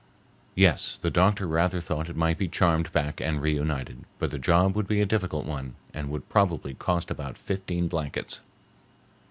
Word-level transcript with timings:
Yes, 0.55 0.97
the 0.97 1.11
doctor 1.11 1.45
rather 1.45 1.79
thought 1.79 2.09
it 2.09 2.15
might 2.15 2.39
be 2.39 2.47
charmed 2.47 2.91
back 2.91 3.21
and 3.21 3.39
re 3.39 3.53
united, 3.53 4.03
but 4.17 4.31
the 4.31 4.39
job 4.39 4.75
would 4.75 4.87
be 4.87 4.99
a 4.99 5.05
difficult 5.05 5.45
one, 5.45 5.75
and 5.93 6.09
would 6.09 6.27
probably 6.27 6.73
cost 6.73 7.11
about 7.11 7.37
fifteen 7.37 7.87
blankets. 7.87 8.41